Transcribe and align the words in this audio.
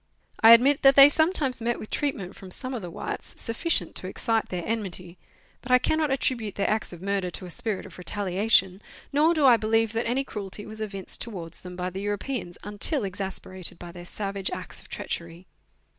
I 0.41 0.53
admit 0.53 0.81
that 0.81 0.95
they 0.95 1.09
some 1.09 1.31
times 1.31 1.61
met 1.61 1.77
with 1.77 1.91
treatment 1.91 2.35
from 2.35 2.49
some 2.49 2.73
of 2.73 2.81
the 2.81 2.89
whites 2.89 3.39
sufficient 3.39 3.93
to 3.97 4.07
excite 4.07 4.49
their 4.49 4.63
enmity, 4.65 5.19
but 5.61 5.71
I 5.71 5.77
cannot 5.77 6.09
attribute 6.09 6.55
their 6.55 6.67
acts 6.67 6.91
of 6.91 7.03
murder 7.03 7.29
to 7.29 7.45
a 7.45 7.51
spirit 7.51 7.85
of 7.85 7.99
retaliation, 7.99 8.81
nor 9.13 9.35
do 9.35 9.45
I 9.45 9.57
believe 9.57 9.93
that 9.93 10.07
any 10.09 10.23
cruelty 10.23 10.65
was 10.65 10.81
evinced 10.81 11.21
towards 11.21 11.61
them 11.61 11.75
by 11.75 11.91
the 11.91 12.01
Europeans 12.01 12.57
until 12.63 13.03
exasperated 13.03 13.77
by 13.77 13.91
their 13.91 14.03
savage 14.05 14.49
acts 14.49 14.81
of 14.81 14.89
treachery. 14.89 15.45